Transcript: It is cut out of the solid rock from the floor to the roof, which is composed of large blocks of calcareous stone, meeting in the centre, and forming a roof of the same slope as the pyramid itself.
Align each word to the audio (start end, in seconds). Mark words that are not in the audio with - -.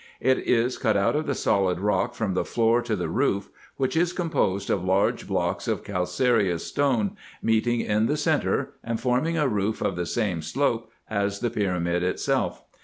It 0.19 0.39
is 0.39 0.79
cut 0.79 0.97
out 0.97 1.15
of 1.15 1.27
the 1.27 1.35
solid 1.35 1.79
rock 1.79 2.15
from 2.15 2.33
the 2.33 2.43
floor 2.43 2.81
to 2.81 2.95
the 2.95 3.07
roof, 3.07 3.49
which 3.77 3.95
is 3.95 4.13
composed 4.13 4.71
of 4.71 4.83
large 4.83 5.27
blocks 5.27 5.67
of 5.67 5.83
calcareous 5.83 6.65
stone, 6.65 7.15
meeting 7.43 7.81
in 7.81 8.07
the 8.07 8.17
centre, 8.17 8.73
and 8.83 8.99
forming 8.99 9.37
a 9.37 9.47
roof 9.47 9.79
of 9.79 9.95
the 9.95 10.07
same 10.07 10.41
slope 10.41 10.89
as 11.07 11.37
the 11.41 11.51
pyramid 11.51 12.01
itself. 12.01 12.63